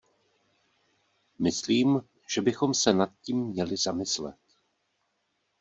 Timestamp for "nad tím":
2.93-3.45